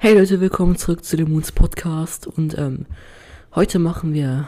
[0.00, 2.86] Hey Leute, willkommen zurück zu dem Moons Podcast und ähm,
[3.56, 4.46] heute machen wir,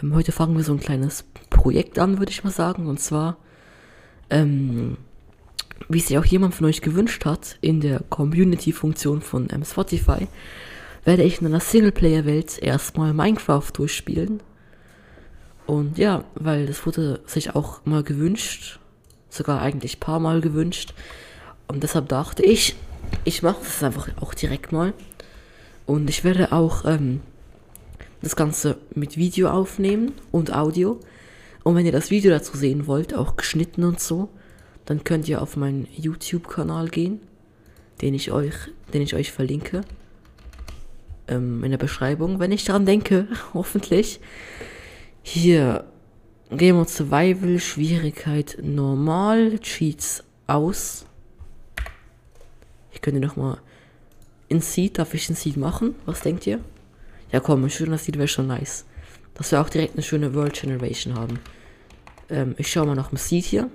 [0.00, 3.36] ähm, heute fangen wir so ein kleines Projekt an, würde ich mal sagen, und zwar,
[4.30, 4.96] ähm,
[5.88, 10.28] wie sich auch jemand von euch gewünscht hat, in der Community-Funktion von ähm, Spotify,
[11.04, 14.44] werde ich in einer Singleplayer-Welt erstmal Minecraft durchspielen.
[15.66, 18.78] Und ja, weil das wurde sich auch mal gewünscht,
[19.28, 20.94] sogar eigentlich paar Mal gewünscht.
[21.66, 22.76] Und deshalb dachte ich,
[23.24, 24.92] ich mache es einfach auch direkt mal.
[25.86, 27.20] Und ich werde auch ähm,
[28.22, 31.00] das Ganze mit Video aufnehmen und Audio.
[31.62, 34.28] Und wenn ihr das Video dazu sehen wollt, auch geschnitten und so,
[34.84, 37.20] dann könnt ihr auf meinen YouTube-Kanal gehen,
[38.02, 38.54] den ich euch,
[38.92, 39.82] den ich euch verlinke.
[41.26, 44.20] Ähm, in der Beschreibung, wenn ich daran denke, hoffentlich.
[45.22, 45.86] Hier,
[46.50, 51.06] Game of Survival, Schwierigkeit normal, Cheats aus.
[52.94, 53.58] Ich könnte noch mal
[54.48, 55.96] in Seed, darf ich in Seed machen?
[56.06, 56.60] Was denkt ihr?
[57.32, 58.84] Ja komm, ein schöner Seed wäre schon nice.
[59.34, 61.40] Dass wir auch direkt eine schöne World Generation haben.
[62.30, 63.68] Ähm, ich schaue mal nach dem Seed hier.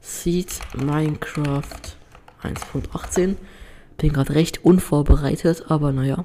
[0.00, 1.96] Seed Minecraft
[2.42, 3.34] 1.18.
[3.96, 6.24] Bin gerade recht unvorbereitet, aber naja.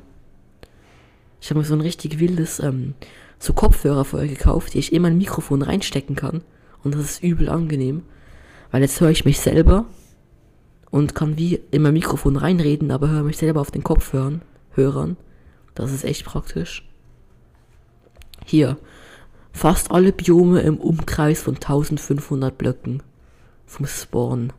[1.41, 2.93] Ich habe mir so ein richtig wildes ähm,
[3.39, 6.43] so Kopfhörer euch gekauft, die ich in mein Mikrofon reinstecken kann.
[6.83, 8.03] Und das ist übel angenehm.
[8.69, 9.85] Weil jetzt höre ich mich selber
[10.95, 14.41] und kann wie in mein Mikrofon reinreden, aber höre mich selber auf den Kopfhörern.
[14.75, 15.17] Hörern.
[15.73, 16.87] Das ist echt praktisch.
[18.45, 18.77] Hier.
[19.51, 23.03] Fast alle Biome im Umkreis von 1500 Blöcken
[23.65, 24.53] vom Spawn.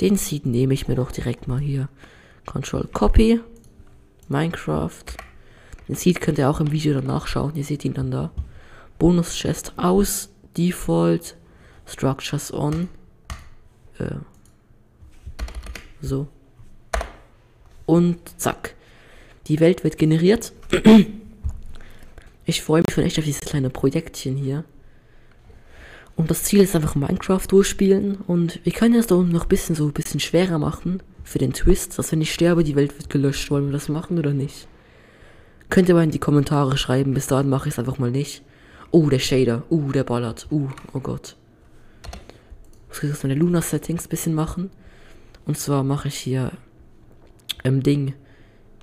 [0.00, 1.88] Den Seed nehme ich mir doch direkt mal hier.
[2.46, 3.40] Control Copy.
[4.28, 5.02] Minecraft.
[5.88, 7.56] Den Seed könnt ihr auch im Video dann nachschauen.
[7.56, 8.30] Ihr seht ihn dann da.
[9.00, 10.28] Bonus Chest aus.
[10.56, 11.36] Default.
[11.84, 12.88] Structures on.
[13.98, 14.18] Äh.
[16.00, 16.28] So.
[17.86, 18.74] Und zack.
[19.48, 20.52] Die Welt wird generiert.
[22.44, 24.64] Ich freue mich schon echt auf dieses kleine Projektchen hier.
[26.16, 28.16] Und das Ziel ist einfach Minecraft durchspielen.
[28.16, 31.52] Und wir können das doch noch ein bisschen so ein bisschen schwerer machen für den
[31.52, 33.50] Twist, dass wenn ich sterbe, die Welt wird gelöscht.
[33.50, 34.66] Wollen wir das machen oder nicht?
[35.68, 37.14] Könnt ihr mal in die Kommentare schreiben.
[37.14, 38.42] Bis dahin mache ich es einfach mal nicht.
[38.90, 39.64] Oh, der Shader.
[39.70, 40.46] Uh, der ballert.
[40.50, 41.36] Uh, oh Gott.
[42.92, 44.70] Ich muss jetzt meine Luna Settings ein bisschen machen.
[45.46, 46.52] Und zwar mache ich hier
[47.62, 48.14] im ähm, Ding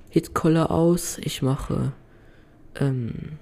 [0.10, 1.18] Hit Color aus.
[1.20, 1.92] Ich mache
[2.76, 3.38] ähm,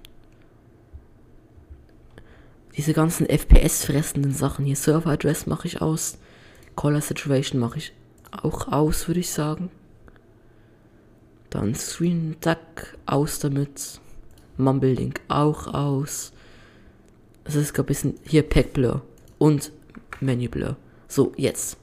[2.76, 4.76] diese ganzen FPS fressenden Sachen hier.
[4.76, 6.18] Server Address mache ich aus.
[6.76, 7.94] Color Situation mache ich
[8.32, 9.70] auch aus, würde ich sagen.
[11.50, 14.00] Dann Screen Duck aus damit.
[14.58, 16.32] Mumble Link auch aus.
[17.44, 19.02] Das ist ein bisschen hier Pack Blur
[19.38, 19.72] und
[20.20, 20.78] Menu Blur.
[21.08, 21.81] So, jetzt.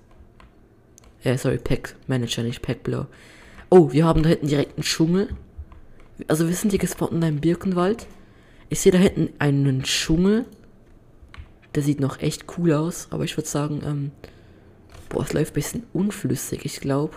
[1.25, 3.09] Äh, sorry, Pack Manager, nicht Pack Blur.
[3.71, 5.29] Oh, wir haben da hinten direkt einen Dschungel.
[6.27, 8.07] Also wir sind hier gespawnt in einem Birkenwald.
[8.69, 10.47] Ich sehe da hinten einen Dschungel.
[11.75, 14.11] Der sieht noch echt cool aus, aber ich würde sagen, ähm,
[15.09, 17.17] boah, es läuft ein bisschen unflüssig, ich glaube.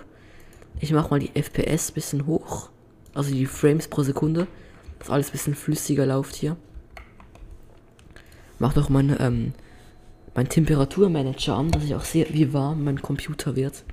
[0.79, 2.69] Ich mache mal die FPS ein bisschen hoch.
[3.13, 4.47] Also die Frames pro Sekunde.
[4.99, 6.57] Dass alles ein bisschen flüssiger läuft hier.
[8.59, 9.53] Mach doch meine, ähm,
[10.33, 13.83] mein Temperaturmanager an, dass ich auch sehe, wie warm mein Computer wird.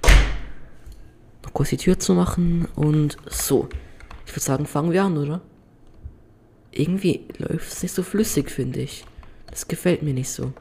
[1.42, 3.68] Noch kurz die Tür zu machen und so.
[4.26, 5.40] Ich würde sagen, fangen wir an, oder?
[6.70, 9.04] Irgendwie läuft es nicht so flüssig, finde ich.
[9.46, 10.52] Das gefällt mir nicht so.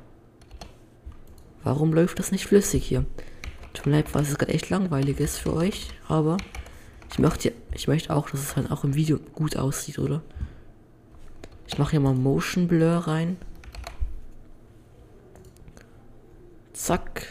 [1.63, 3.05] Warum läuft das nicht flüssig hier?
[3.73, 6.37] Tut mir leid, falls es gerade echt langweilig ist für euch, aber
[7.11, 10.21] ich möchte, ich möchte auch, dass es halt auch im Video gut aussieht, oder?
[11.67, 13.37] Ich mache hier mal Motion Blur rein.
[16.77, 17.25] Zack.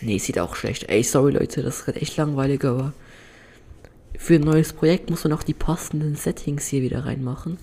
[0.00, 0.88] Nee, sieht auch schlecht.
[0.88, 2.92] Ey, sorry Leute, das ist gerade echt langweilig, aber
[4.18, 7.58] für ein neues Projekt muss man auch die passenden Settings hier wieder reinmachen.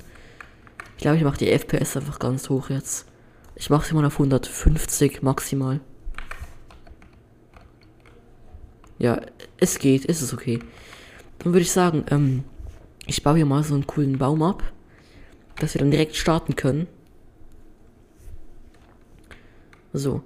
[0.95, 3.05] Ich glaube, ich mache die FPS einfach ganz hoch jetzt.
[3.55, 5.81] Ich mache sie mal auf 150 maximal.
[8.97, 9.19] Ja,
[9.57, 10.59] es geht, es ist okay.
[11.39, 12.45] Dann würde ich sagen, ähm,
[13.07, 14.63] ich baue hier mal so einen coolen Baum ab,
[15.59, 16.87] dass wir dann direkt starten können.
[19.97, 20.21] So.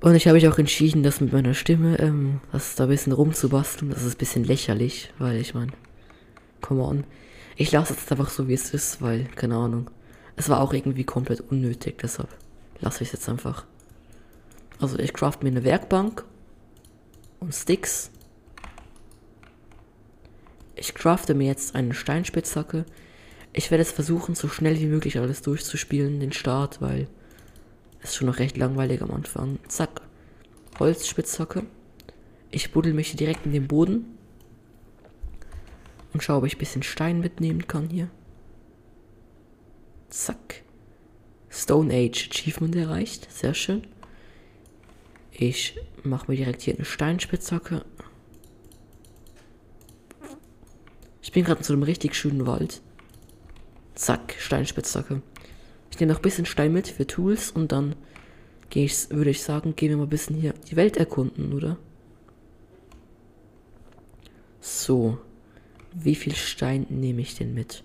[0.00, 3.12] Und ich habe mich auch entschieden, das mit meiner Stimme, ähm, das da ein bisschen
[3.12, 3.90] rumzubasteln.
[3.90, 5.72] Das ist ein bisschen lächerlich, weil ich meine,
[6.60, 7.04] come on.
[7.56, 9.90] Ich lasse es einfach so, wie es ist, weil, keine Ahnung.
[10.36, 12.28] Es war auch irgendwie komplett unnötig, deshalb
[12.80, 13.64] lasse ich es jetzt einfach.
[14.80, 16.24] Also ich craft mir eine Werkbank
[17.40, 18.10] und Sticks.
[20.74, 22.84] Ich crafte mir jetzt eine Steinspitzhacke.
[23.52, 27.06] Ich werde es versuchen, so schnell wie möglich alles durchzuspielen, den Start, weil
[28.04, 29.58] es schon noch recht langweilig am Anfang.
[29.68, 30.02] Zack.
[30.78, 31.64] Holzspitzhacke.
[32.50, 34.18] Ich buddel mich direkt in den Boden.
[36.12, 38.08] Und schaue, ob ich ein bisschen Stein mitnehmen kann hier.
[40.10, 40.62] Zack.
[41.48, 43.30] Stone Age Achievement erreicht.
[43.32, 43.86] Sehr schön.
[45.32, 47.84] Ich mache mir direkt hier eine Steinspitzhacke.
[51.22, 52.80] Ich bin gerade in so einem richtig schönen Wald.
[53.94, 55.22] Zack, Steinspitzhacke.
[55.94, 57.94] Ich nehme noch ein bisschen Stein mit für Tools und dann
[58.68, 61.76] gehe ich, würde ich sagen, gehen wir mal ein bisschen hier die Welt erkunden, oder?
[64.60, 65.18] So.
[65.92, 67.84] Wie viel Stein nehme ich denn mit?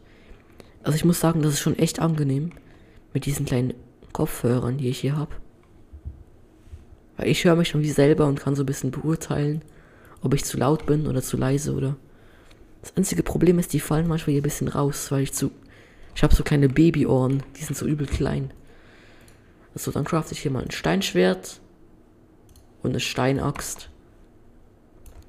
[0.82, 2.50] Also ich muss sagen, das ist schon echt angenehm
[3.14, 3.76] mit diesen kleinen
[4.12, 5.36] Kopfhörern, die ich hier habe.
[7.16, 9.62] Weil ich höre mich schon wie selber und kann so ein bisschen beurteilen,
[10.24, 11.96] ob ich zu laut bin oder zu leise oder.
[12.82, 15.52] Das einzige Problem ist, die fallen manchmal hier ein bisschen raus, weil ich zu.
[16.16, 18.52] Ich habe so kleine Babyohren, die sind so übel klein.
[19.74, 21.62] Also dann crafte ich hier mal ein Steinschwert
[22.84, 23.90] und eine Steinaxt.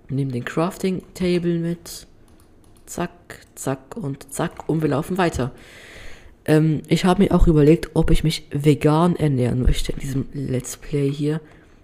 [0.08, 2.06] Nehme den Crafting Table mit.
[2.86, 5.52] Zack, zack und zack und wir laufen weiter.
[6.46, 10.76] Ähm, ich habe mir auch überlegt, ob ich mich vegan ernähren möchte in diesem Let's
[10.76, 11.40] Play hier.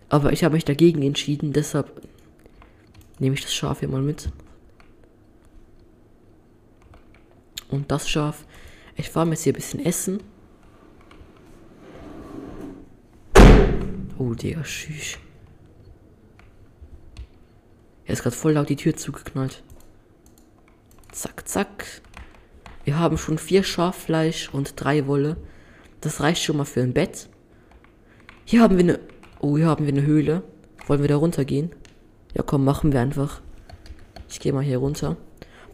[0.08, 2.02] Aber ich habe mich dagegen entschieden, deshalb
[3.19, 4.31] nehme ich das Schaf hier mal mit.
[7.69, 8.44] Und das Schaf.
[8.96, 10.22] Ich fahre mir jetzt hier ein bisschen essen.
[14.19, 15.19] Oh, Digga, schüch.
[18.06, 19.62] Er ist gerade voll laut die Tür zugeknallt.
[21.12, 22.02] Zack, zack.
[22.84, 25.37] Wir haben schon vier Schaffleisch und drei Wolle.
[26.00, 27.28] Das reicht schon mal für ein Bett.
[28.44, 29.00] Hier haben wir eine
[29.40, 30.43] Oh, hier haben wir eine Höhle.
[30.87, 31.70] Wollen wir da runtergehen?
[32.34, 33.43] Ja, komm, machen wir einfach.
[34.28, 35.16] Ich gehe mal hier runter.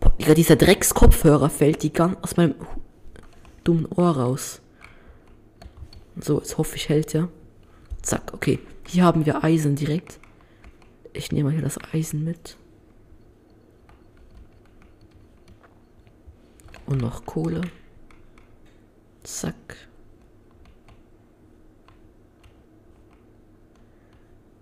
[0.01, 2.55] Boah, Digga, dieser Dreckskopfhörer fällt die ganz aus meinem
[3.65, 4.61] dummen Ohr raus.
[6.17, 7.29] So, jetzt hoffe ich hält ja.
[8.03, 8.59] Zack, okay.
[8.87, 10.19] Hier haben wir Eisen direkt.
[11.13, 12.57] Ich nehme mal hier das Eisen mit.
[16.87, 17.63] Und noch Kohle.
[19.23, 19.77] Zack.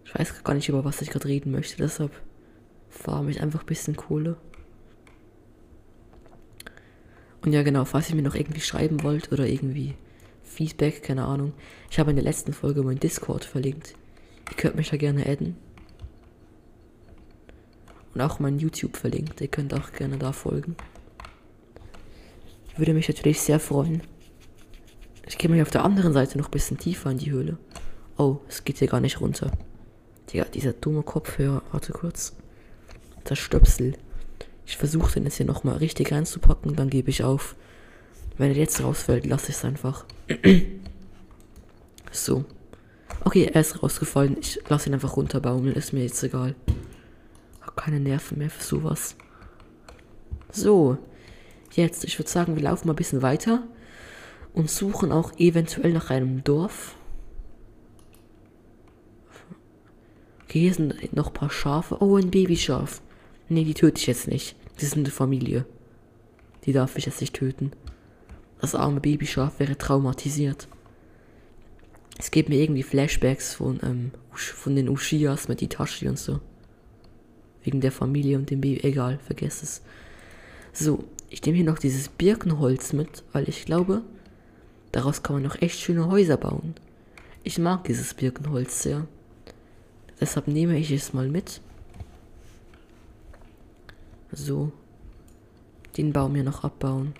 [0.04, 2.12] Ich weiß gar nicht, über was ich gerade reden möchte, deshalb
[2.88, 4.36] farme ich einfach ein bisschen Kohle.
[7.42, 9.94] Und ja, genau, falls ihr mir noch irgendwie schreiben wollt oder irgendwie
[10.42, 11.52] Feedback, keine Ahnung.
[11.90, 13.94] Ich habe in der letzten Folge mein Discord verlinkt.
[14.50, 15.56] Ihr könnt mich da gerne adden.
[18.14, 19.40] Und auch mein YouTube verlinkt.
[19.40, 20.76] Ihr könnt auch gerne da folgen.
[22.76, 24.02] Würde mich natürlich sehr freuen.
[25.26, 27.56] Ich gehe mal auf der anderen Seite noch ein bisschen tiefer in die Höhle.
[28.18, 29.52] Oh, es geht hier gar nicht runter.
[30.32, 31.62] Digga, dieser dumme Kopfhörer.
[31.70, 32.36] Warte kurz.
[33.24, 33.94] Das Stöpsel.
[34.70, 37.56] Ich versuche den jetzt hier nochmal richtig reinzupacken, dann gebe ich auf.
[38.38, 40.04] Wenn er jetzt rausfällt, lasse ich es einfach.
[42.12, 42.44] so.
[43.24, 44.36] Okay, er ist rausgefallen.
[44.40, 45.74] Ich lasse ihn einfach runterbaumeln.
[45.74, 46.54] Ist mir jetzt egal.
[47.60, 49.16] Hab keine Nerven mehr für sowas.
[50.52, 50.98] So.
[51.72, 53.64] Jetzt, ich würde sagen, wir laufen mal ein bisschen weiter.
[54.54, 56.94] Und suchen auch eventuell nach einem Dorf.
[60.44, 61.96] Okay, hier sind noch ein paar Schafe.
[62.00, 63.02] Oh, ein Babyschaf.
[63.48, 64.54] Nee, die töte ich jetzt nicht.
[64.80, 65.66] Die sind eine Familie.
[66.64, 67.72] Die darf ich jetzt nicht töten.
[68.60, 70.68] Das arme Babyschaf wäre traumatisiert.
[72.18, 76.40] Es gibt mir irgendwie Flashbacks von, ähm, von den Ushias mit Itachi und so.
[77.62, 78.80] Wegen der Familie und dem Baby.
[78.82, 79.82] Egal, vergesst es.
[80.72, 84.02] So, ich nehme hier noch dieses Birkenholz mit, weil ich glaube,
[84.92, 86.74] daraus kann man noch echt schöne Häuser bauen.
[87.42, 89.06] Ich mag dieses Birkenholz sehr.
[90.20, 91.60] Deshalb nehme ich es mal mit.
[94.32, 94.72] So.
[95.96, 97.14] Den Baum hier noch abbauen.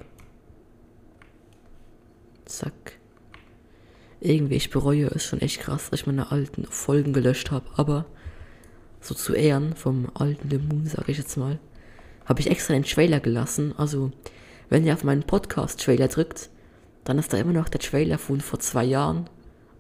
[2.45, 2.99] Zack.
[4.21, 7.67] Irgendwie, ich bereue es schon echt krass, dass ich meine alten Folgen gelöscht habe.
[7.77, 8.07] Aber
[9.01, 11.59] so zu Ehren vom alten The Moon, sage ich jetzt mal,
[12.27, 13.75] habe ich extra den Trailer gelassen.
[13.77, 14.13] Also,
[14.69, 16.51] wenn ihr auf meinen Podcast-Trailer drückt,
[17.05, 19.29] dann ist da immer noch der Trailer von vor zwei Jahren.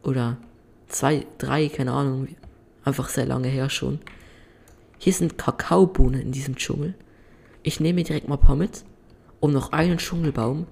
[0.03, 0.39] Oder
[0.89, 2.29] zwei, drei, keine Ahnung,
[2.85, 4.01] Einfach sehr lange her schon.
[4.99, 6.95] Hier sind Kakaobohnen in diesem Dschungel.
[7.63, 8.85] Ich nehme mir direkt mal ein paar mit.
[9.41, 10.67] Und noch einen Dschungelbaum,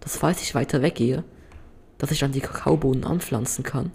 [0.00, 1.24] dass falls ich weiter weggehe,
[1.98, 3.92] dass ich dann die Kakaobohnen anpflanzen kann.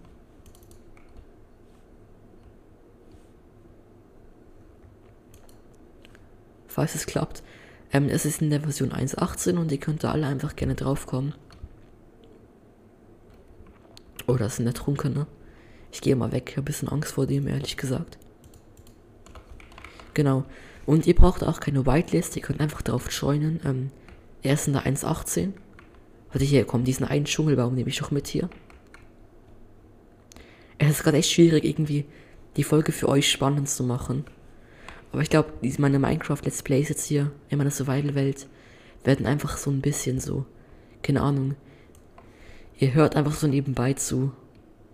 [6.67, 7.43] Falls es klappt.
[7.91, 11.33] Ähm, es ist in der Version 1.18 und ihr könnt da alle einfach gerne draufkommen.
[14.27, 15.25] Oh, das ist ein Ertrunkene.
[15.91, 18.17] Ich gehe mal weg, ich habe ein bisschen Angst vor dem, ehrlich gesagt.
[20.17, 20.45] Genau.
[20.87, 23.59] Und ihr braucht auch keine Whitelist, ihr könnt einfach drauf joinen.
[23.63, 23.91] Ähm,
[24.41, 25.51] er ist in der 1.18.
[26.31, 28.49] Warte, hier, komm, diesen einen Dschungelbaum nehme ich doch mit hier.
[30.79, 32.05] Es ist gerade echt schwierig, irgendwie
[32.55, 34.25] die Folge für euch spannend zu machen.
[35.11, 38.47] Aber ich glaube, meine Minecraft-Let's Plays jetzt hier in meiner Survival-Welt
[39.03, 40.47] werden einfach so ein bisschen so,
[41.03, 41.53] keine Ahnung.
[42.79, 44.31] Ihr hört einfach so nebenbei zu.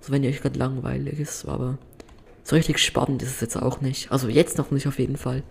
[0.01, 1.77] So wenn ihr euch gerade langweilig ist, aber
[2.43, 4.11] so richtig spannend ist es jetzt auch nicht.
[4.11, 5.43] Also jetzt noch nicht auf jeden Fall.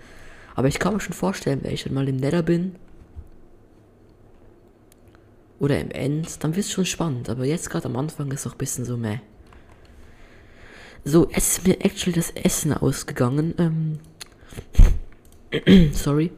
[0.55, 2.77] Aber ich kann mir schon vorstellen, wenn ich dann mal im Nether bin.
[5.59, 7.31] Oder im End, dann wird es schon spannend.
[7.31, 9.21] Aber jetzt gerade am Anfang ist auch ein bisschen so meh.
[11.05, 13.55] So, es ist mir actually das Essen ausgegangen.
[13.59, 13.99] Ähm,
[15.93, 16.31] sorry.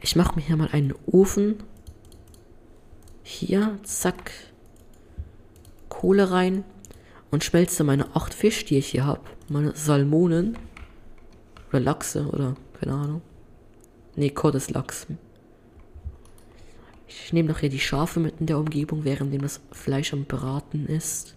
[0.00, 1.56] Ich mache mir hier mal einen Ofen.
[3.22, 4.30] Hier, zack.
[5.88, 6.64] Kohle rein
[7.30, 8.34] und schmelze meine acht
[8.78, 9.20] ich hier habe.
[9.48, 10.56] Meine Salmonen.
[11.70, 13.22] Oder Lachse oder keine Ahnung.
[14.14, 14.30] Nee,
[14.70, 15.06] Lachs.
[17.08, 20.86] Ich nehme noch hier die Schafe mit in der Umgebung, während das Fleisch am Braten
[20.86, 21.36] ist.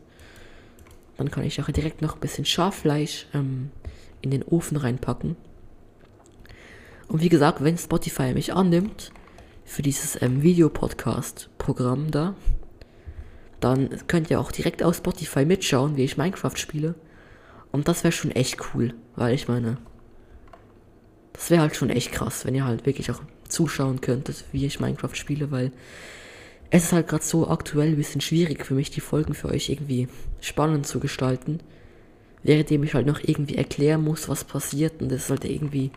[1.17, 3.71] Dann kann ich auch direkt noch ein bisschen Schaffleisch ähm,
[4.21, 5.35] in den Ofen reinpacken.
[7.07, 9.11] Und wie gesagt, wenn Spotify mich annimmt
[9.65, 12.35] für dieses ähm, Videopodcast-Programm da,
[13.59, 16.95] dann könnt ihr auch direkt auf Spotify mitschauen, wie ich Minecraft spiele.
[17.71, 19.77] Und das wäre schon echt cool, weil ich meine,
[21.33, 24.79] das wäre halt schon echt krass, wenn ihr halt wirklich auch zuschauen könntet, wie ich
[24.79, 25.71] Minecraft spiele, weil
[26.71, 29.69] es ist halt gerade so aktuell ein bisschen schwierig für mich, die Folgen für euch
[29.69, 30.07] irgendwie
[30.39, 31.59] spannend zu gestalten.
[32.43, 35.91] Währenddem ich halt noch irgendwie erklären muss, was passiert und das ist halt irgendwie,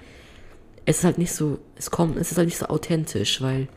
[0.87, 3.69] es ist halt nicht so, es kommt, es ist halt nicht so authentisch, weil,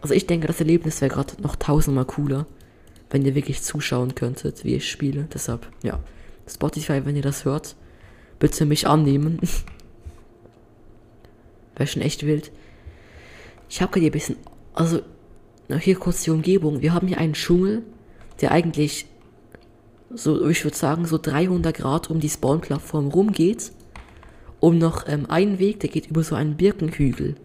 [0.00, 2.46] also ich denke, das Erlebnis wäre gerade noch tausendmal cooler
[3.12, 5.28] wenn ihr wirklich zuschauen könntet, wie ich spiele.
[5.32, 6.00] Deshalb, ja.
[6.48, 7.76] Spotify, wenn ihr das hört,
[8.38, 9.38] bitte mich annehmen.
[11.76, 12.50] Wäre schon echt wild.
[13.68, 14.36] Ich habe gerade ein bisschen,
[14.74, 15.00] also,
[15.78, 16.80] hier kurz die Umgebung.
[16.80, 17.82] Wir haben hier einen Dschungel,
[18.40, 19.06] der eigentlich
[20.14, 23.72] so, ich würde sagen, so 300 Grad um die Spawn-Plattform rumgeht.
[24.58, 27.36] Um noch ähm, einen Weg, der geht über so einen Birkenhügel.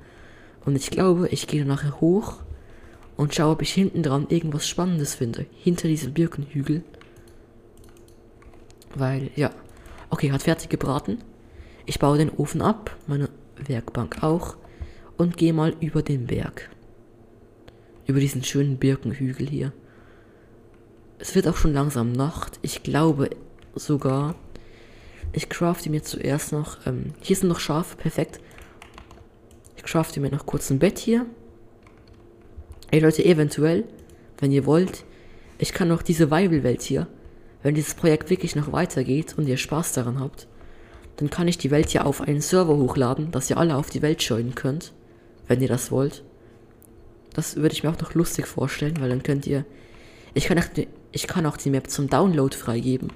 [0.66, 2.38] Und ich glaube, ich gehe nachher hoch
[3.18, 5.48] und schaue, ob ich hinten dran irgendwas Spannendes finde.
[5.52, 6.84] Hinter diesem Birkenhügel.
[8.96, 9.52] Weil, ja.
[10.10, 11.18] Okay, hat fertig gebraten.
[11.86, 14.56] Ich baue den Ofen ab, meine Werkbank auch.
[15.18, 16.70] Und gehe mal über den Berg.
[18.06, 19.74] Über diesen schönen Birkenhügel hier.
[21.18, 22.60] Es wird auch schon langsam Nacht.
[22.62, 23.32] Ich glaube
[23.74, 24.36] sogar,
[25.34, 28.40] ich crafte mir zuerst noch, ähm, hier sind noch Schafe, perfekt.
[29.76, 31.26] Ich crafte mir noch kurz ein Bett hier.
[32.90, 33.84] Ey Leute, eventuell,
[34.40, 35.04] wenn ihr wollt,
[35.58, 37.08] ich kann noch diese Weibel-Welt hier,
[37.62, 40.48] wenn dieses Projekt wirklich noch weitergeht und ihr Spaß daran habt,
[41.18, 44.02] dann kann ich die Welt hier auf einen Server hochladen, dass ihr alle auf die
[44.02, 44.94] Welt joinen könnt,
[45.48, 46.24] wenn ihr das wollt.
[47.34, 49.66] Das würde ich mir auch noch lustig vorstellen, weil dann könnt ihr,
[50.34, 50.68] ich kann auch,
[51.12, 53.12] ich kann auch die Map zum Download freigeben.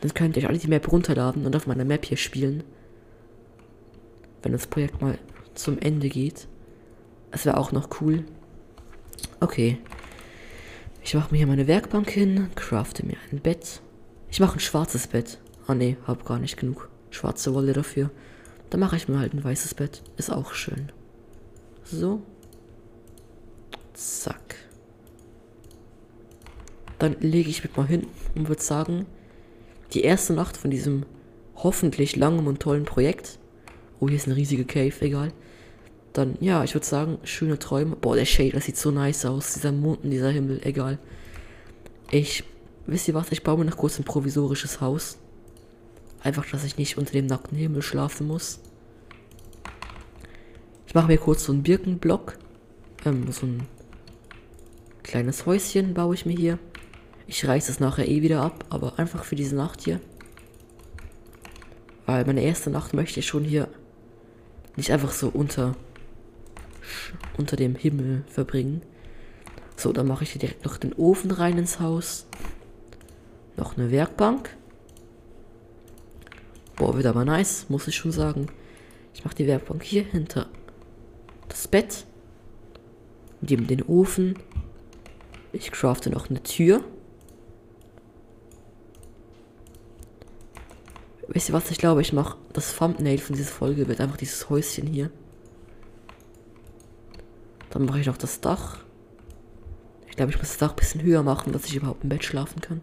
[0.00, 2.64] Dann könnt ihr euch alle die Map runterladen und auf meiner Map hier spielen.
[4.42, 5.18] Wenn das Projekt mal
[5.54, 6.48] zum Ende geht.
[7.30, 8.24] Das wäre auch noch cool.
[9.40, 9.78] Okay.
[11.02, 13.80] Ich mache mir hier meine Werkbank hin, crafte mir ein Bett.
[14.30, 15.38] Ich mache ein schwarzes Bett.
[15.66, 18.10] Ah ne, hab gar nicht genug schwarze Wolle dafür.
[18.70, 20.02] Dann mache ich mir halt ein weißes Bett.
[20.16, 20.90] Ist auch schön.
[21.84, 22.22] So.
[23.92, 24.56] Zack.
[26.98, 29.06] Dann lege ich mich mal hin und würde sagen,
[29.92, 31.04] die erste Nacht von diesem
[31.56, 33.38] hoffentlich langen und tollen Projekt.
[34.00, 35.32] Oh, hier ist eine riesige Cave, egal.
[36.14, 37.96] Dann, ja, ich würde sagen, schöne Träume.
[37.96, 39.54] Boah, der Shade, das sieht so nice aus.
[39.54, 40.98] Dieser Mond und dieser Himmel, egal.
[42.10, 42.44] Ich,
[42.86, 45.18] wisst ihr was, ich baue mir noch kurz ein provisorisches Haus.
[46.22, 48.60] Einfach, dass ich nicht unter dem nackten Himmel schlafen muss.
[50.86, 52.38] Ich mache mir kurz so einen Birkenblock.
[53.04, 53.66] Ähm, so ein
[55.02, 56.60] kleines Häuschen baue ich mir hier.
[57.26, 60.00] Ich reiße es nachher eh wieder ab, aber einfach für diese Nacht hier.
[62.06, 63.68] Weil meine erste Nacht möchte ich schon hier
[64.76, 65.74] nicht einfach so unter,
[67.36, 68.82] unter dem Himmel verbringen.
[69.76, 72.26] So, dann mache ich hier direkt noch den Ofen rein ins Haus.
[73.56, 74.56] Noch eine Werkbank.
[76.76, 78.48] Boah, wird aber nice, muss ich schon sagen.
[79.14, 80.48] Ich mache die Werkbank hier hinter
[81.48, 82.04] das Bett.
[83.40, 84.38] Neben den Ofen.
[85.52, 86.82] Ich crafte noch eine Tür.
[91.28, 91.70] Wisst ihr was?
[91.70, 95.10] Ich glaube, ich mache das Thumbnail von dieser Folge wird einfach dieses Häuschen hier.
[97.74, 98.78] Dann mache ich noch das Dach.
[100.08, 102.24] Ich glaube, ich muss das Dach ein bisschen höher machen, dass ich überhaupt im Bett
[102.24, 102.80] schlafen kann.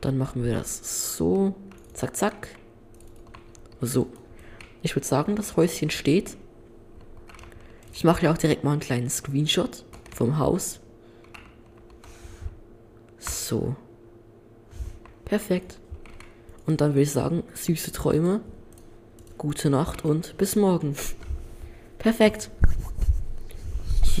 [0.00, 1.54] Dann machen wir das so.
[1.94, 2.48] Zack, zack.
[3.80, 4.08] So.
[4.82, 6.36] Ich würde sagen, das Häuschen steht.
[7.92, 10.80] Ich mache ja auch direkt mal einen kleinen Screenshot vom Haus.
[13.18, 13.76] So.
[15.26, 15.78] Perfekt.
[16.66, 18.40] Und dann würde ich sagen, süße Träume,
[19.38, 20.96] gute Nacht und bis morgen.
[21.98, 22.50] Perfekt.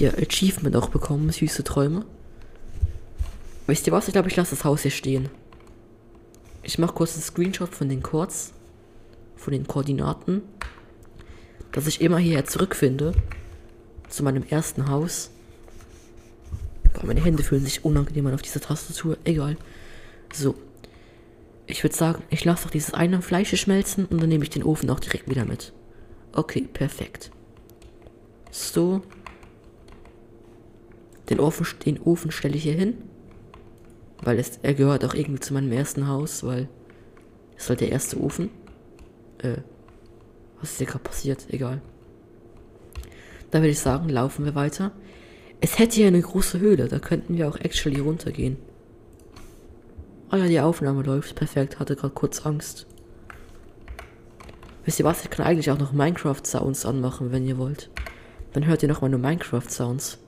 [0.00, 2.06] Hier Achievement auch bekommen, süße Träume.
[3.66, 4.08] Wisst ihr was?
[4.08, 5.28] Ich glaube, ich lasse das Haus hier stehen.
[6.62, 8.54] Ich mache kurz einen Screenshot von den Chords,
[9.36, 10.40] von den Koordinaten,
[11.72, 13.12] dass ich immer hierher zurückfinde
[14.08, 15.32] zu meinem ersten Haus.
[16.94, 19.18] Boah, meine Hände fühlen sich unangenehm an auf dieser Tastatur.
[19.24, 19.58] Egal.
[20.32, 20.54] So.
[21.66, 24.64] Ich würde sagen, ich lasse doch dieses eine Fleisch schmelzen und dann nehme ich den
[24.64, 25.74] Ofen auch direkt wieder mit.
[26.32, 27.30] Okay, perfekt.
[28.50, 29.02] So.
[31.30, 32.94] Den Ofen, den Ofen stelle ich hier hin.
[34.22, 36.68] Weil es, er gehört auch irgendwie zu meinem ersten Haus, weil
[37.56, 38.50] es halt der erste Ofen.
[39.38, 39.58] Äh,
[40.60, 41.46] was ist hier gerade passiert?
[41.48, 41.80] Egal.
[43.50, 44.92] Da würde ich sagen, laufen wir weiter.
[45.60, 48.56] Es hätte hier eine große Höhle, da könnten wir auch actually runtergehen.
[50.28, 51.34] Ah oh ja, die Aufnahme läuft.
[51.34, 52.86] Perfekt, hatte gerade kurz Angst.
[54.84, 55.24] Wisst ihr was?
[55.24, 57.90] Ich kann eigentlich auch noch Minecraft-Sounds anmachen, wenn ihr wollt.
[58.52, 60.18] Dann hört ihr nochmal nur Minecraft-Sounds.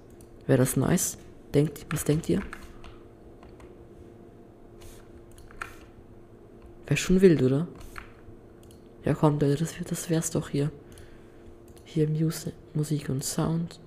[0.47, 1.19] Wäre das nice?
[1.55, 2.43] Denkt, was denkt ihr?
[6.87, 7.69] Wäre schon wild, oder?
[9.05, 10.71] Ja, komm, Leute, das, das wär's doch hier.
[11.85, 13.81] Hier Musik, Musik und Sound.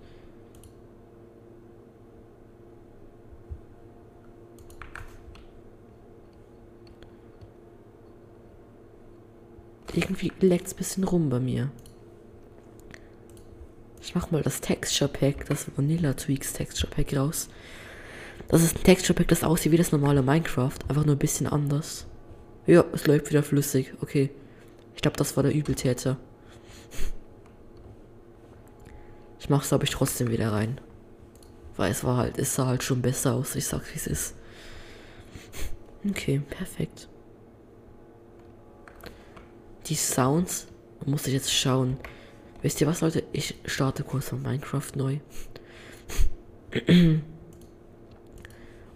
[9.93, 11.69] Irgendwie leckt es ein bisschen rum bei mir.
[14.05, 17.49] Ich mach mal das Texture Pack, das Vanilla Tweaks Texture Pack raus.
[18.47, 21.47] Das ist ein Texture Pack, das aussieht wie das normale Minecraft, einfach nur ein bisschen
[21.47, 22.05] anders.
[22.67, 23.93] Ja, es läuft wieder flüssig.
[24.01, 24.29] Okay.
[24.95, 26.17] Ich glaube, das war der Übeltäter.
[29.39, 30.79] Ich mach's, glaube ich, trotzdem wieder rein.
[31.75, 33.55] Weil es war halt, es sah halt schon besser aus.
[33.55, 34.35] Ich sag, wie es ist.
[36.07, 37.09] Okay, perfekt
[39.87, 40.67] die Sounds
[41.05, 41.97] muss ich jetzt schauen.
[42.65, 43.21] Wisst ihr was, Leute?
[43.31, 45.19] Ich starte kurz von Minecraft neu.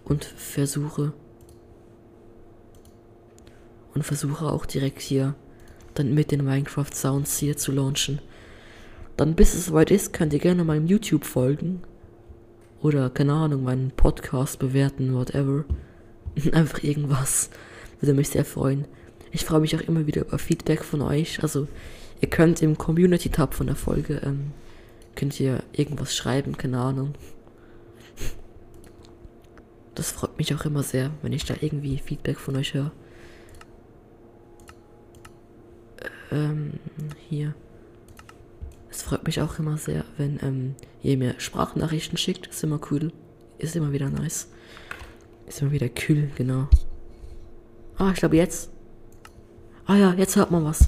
[0.06, 1.14] Und versuche.
[3.94, 5.36] Und versuche auch direkt hier
[5.94, 8.18] dann mit den Minecraft Sounds hier zu launchen.
[9.18, 11.84] Dann bis es soweit ist, könnt ihr gerne meinem YouTube folgen.
[12.82, 15.66] Oder, keine Ahnung, meinen Podcast bewerten, whatever.
[16.54, 17.52] Einfach irgendwas.
[18.00, 18.88] Würde mich sehr freuen.
[19.32, 21.44] Ich freue mich auch immer wieder über Feedback von euch.
[21.44, 21.68] Also
[22.22, 24.52] ihr könnt im Community-Tab von der Folge, ähm,
[25.16, 27.14] könnt ihr irgendwas schreiben, keine Ahnung.
[29.96, 32.92] Das freut mich auch immer sehr, wenn ich da irgendwie Feedback von euch höre.
[36.32, 36.74] Ähm,
[37.28, 37.54] hier.
[38.90, 42.48] Es freut mich auch immer sehr, wenn ähm, ihr mir Sprachnachrichten schickt.
[42.48, 43.12] Ist immer cool.
[43.58, 44.50] Ist immer wieder nice.
[45.48, 46.68] Ist immer wieder kühl, genau.
[47.98, 48.72] Ah, ich glaube jetzt
[49.90, 50.88] Ah ja, jetzt hört man was.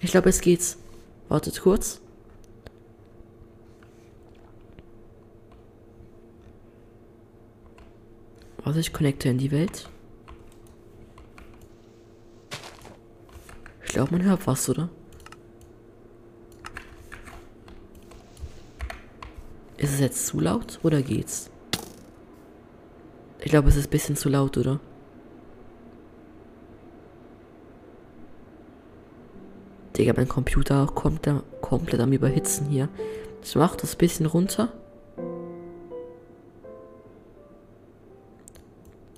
[0.00, 0.76] Ich glaube, es geht's.
[1.30, 2.02] Wartet kurz.
[8.62, 9.88] Warte, ich connecte in die Welt.
[13.86, 14.90] Ich glaube, man hört was, oder?
[19.78, 21.48] Ist es jetzt zu laut oder geht's?
[23.40, 24.78] Ich glaube, es ist ein bisschen zu laut, oder?
[29.96, 32.88] Digga, mein Computer kommt da komplett am Überhitzen hier.
[33.42, 34.72] Ich mach das bisschen runter.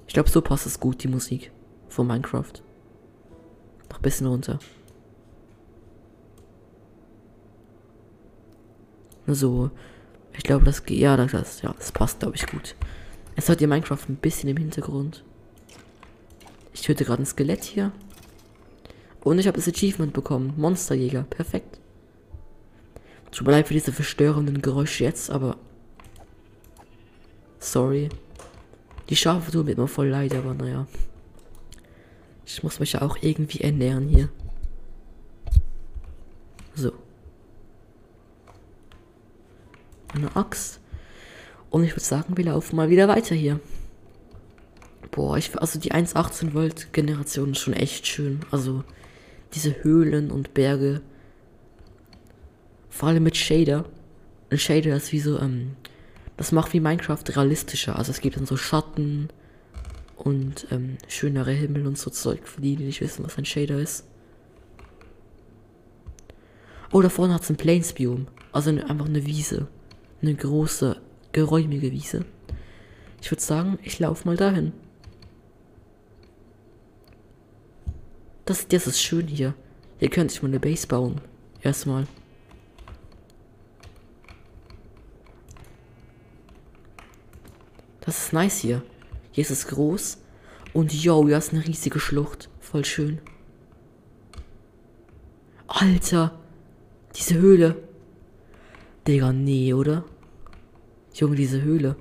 [0.06, 1.50] Ich glaube, so passt es gut, die Musik
[1.88, 2.62] von Minecraft.
[3.90, 4.58] Noch ein bisschen runter.
[9.26, 9.70] So,
[10.32, 10.98] ich glaube, das geht.
[10.98, 12.76] Ja, das, ja, das passt, glaube ich, gut.
[13.34, 15.24] Es hört ihr Minecraft ein bisschen im Hintergrund.
[16.72, 17.92] Ich töte gerade ein Skelett hier.
[19.26, 20.54] Und ich habe das Achievement bekommen.
[20.56, 21.24] Monsterjäger.
[21.24, 21.80] Perfekt.
[23.32, 25.56] Tut leid für diese verstörenden Geräusche jetzt, aber...
[27.58, 28.08] Sorry.
[29.08, 30.86] Die Schafe tun mir immer voll leid, aber naja.
[32.44, 34.28] Ich muss mich ja auch irgendwie ernähren hier.
[36.76, 36.92] So.
[40.14, 40.78] Eine Axt.
[41.70, 43.58] Und ich würde sagen, wir laufen mal wieder weiter hier.
[45.10, 48.38] Boah, ich, also die 1.18 Volt Generation ist schon echt schön.
[48.52, 48.84] Also
[49.54, 51.00] diese Höhlen und Berge.
[52.90, 53.84] Vor allem mit Shader.
[54.50, 55.76] Ein Shader ist wie so, ähm,
[56.36, 57.96] das macht wie Minecraft realistischer.
[57.96, 59.28] Also es gibt dann so Schatten
[60.16, 63.78] und ähm, schönere Himmel und so Zeug, für die, die nicht wissen, was ein Shader
[63.78, 64.04] ist.
[66.92, 68.26] Oh, da vorne hat es ein Plains-Biom.
[68.52, 69.68] Also eine, einfach eine Wiese.
[70.22, 70.96] Eine große,
[71.32, 72.24] geräumige Wiese.
[73.20, 74.72] Ich würde sagen, ich laufe mal dahin.
[78.46, 79.54] Das, das ist schön hier.
[79.98, 81.20] Hier könnte ich mal eine Base bauen.
[81.62, 82.06] Erstmal.
[88.00, 88.82] Das ist nice hier.
[89.32, 90.18] Hier ist es groß.
[90.72, 92.48] Und yo, hier ist eine riesige Schlucht.
[92.60, 93.18] Voll schön.
[95.66, 96.38] Alter.
[97.16, 97.82] Diese Höhle.
[99.08, 100.04] Digga, nee, oder?
[101.14, 101.96] Junge, diese Höhle.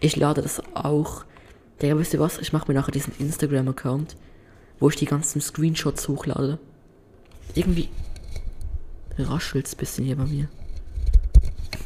[0.00, 1.26] Ich lade das auch.
[1.82, 2.38] Digga, wisst ihr was?
[2.38, 4.16] Ich mache mir nachher diesen Instagram-Account,
[4.82, 6.58] wo ich die ganzen Screenshots hochlade.
[7.54, 7.88] Irgendwie
[9.16, 10.48] raschelt's bisschen hier bei mir.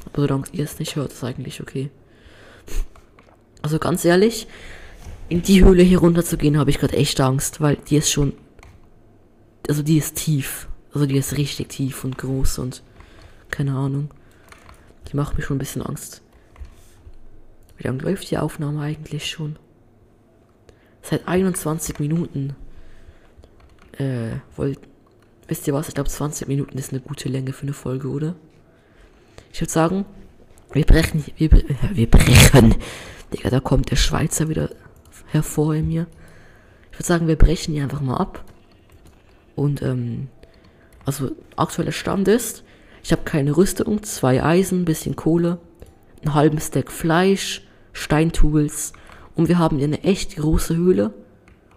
[0.06, 1.90] Aber solange ihr es nicht hört, ist eigentlich okay.
[3.60, 4.46] Also ganz ehrlich,
[5.28, 8.10] in die Höhle hier runter zu gehen, habe ich gerade echt Angst, weil die ist
[8.10, 8.32] schon.
[9.68, 10.66] Also die ist tief.
[10.94, 12.82] Also die ist richtig tief und groß und
[13.50, 14.10] keine Ahnung.
[15.12, 16.22] Die macht mir schon ein bisschen Angst.
[17.76, 19.58] Wie lange läuft die Aufnahme eigentlich schon?
[21.02, 22.56] Seit 21 Minuten.
[23.98, 24.78] Äh, wollt.
[25.48, 25.88] Wisst ihr was?
[25.88, 28.34] Ich glaube 20 Minuten ist eine gute Länge für eine Folge, oder?
[29.52, 30.04] Ich würde sagen,
[30.72, 31.24] wir brechen.
[31.36, 31.50] Wir,
[31.92, 32.74] wir brechen
[33.32, 34.70] Digga, da kommt der Schweizer wieder
[35.26, 36.06] hervor in mir.
[36.92, 38.44] Ich würde sagen, wir brechen hier einfach mal ab.
[39.54, 40.28] Und, ähm,
[41.04, 42.62] also aktueller Stand ist,
[43.02, 45.58] ich habe keine Rüstung, zwei Eisen, bisschen Kohle,
[46.22, 48.92] einen halben Stack Fleisch, Steintools
[49.34, 51.14] und wir haben hier eine echt große Höhle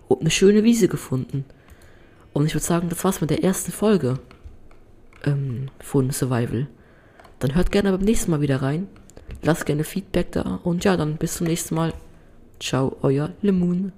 [0.08, 1.45] und eine schöne Wiese gefunden.
[2.34, 4.20] Und ich würde sagen, das war's mit der ersten Folge
[5.26, 6.68] ähm, von Survival.
[7.39, 8.88] Dann hört gerne beim nächsten Mal wieder rein.
[9.42, 11.94] Lasst gerne Feedback da und ja, dann bis zum nächsten Mal.
[12.60, 13.94] Ciao, euer Lemon.